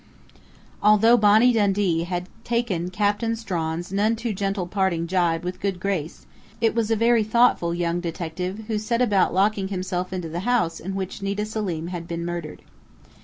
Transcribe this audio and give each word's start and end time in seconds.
'"Although 0.81 1.15
Bonnie 1.15 1.53
Dundee 1.53 2.05
had 2.05 2.27
taken 2.43 2.89
Captain 2.89 3.35
Strawn's 3.35 3.93
none 3.93 4.15
too 4.15 4.33
gentle 4.33 4.65
parting 4.65 5.05
gibe 5.05 5.43
with 5.43 5.59
good 5.59 5.79
grace, 5.79 6.25
it 6.59 6.73
was 6.73 6.89
a 6.89 6.95
very 6.95 7.23
thoughtful 7.23 7.71
young 7.71 7.99
detective 7.99 8.63
who 8.67 8.79
set 8.79 8.99
about 8.99 9.31
locking 9.31 9.67
himself 9.67 10.11
into 10.11 10.27
the 10.27 10.39
house 10.39 10.79
in 10.79 10.95
which 10.95 11.21
Nita 11.21 11.45
Selim 11.45 11.89
had 11.89 12.07
been 12.07 12.25
murdered. 12.25 12.63